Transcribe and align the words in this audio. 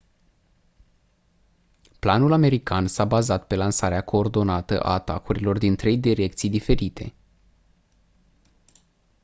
planul 1.99 2.31
american 2.33 2.87
s-a 2.87 3.05
bazat 3.05 3.47
pe 3.47 3.55
lansarea 3.55 4.03
coordonată 4.03 4.79
a 4.79 4.93
atacurilor 4.93 5.57
din 5.57 5.75
trei 5.75 5.97
direcții 5.97 6.49
diferite 6.49 7.13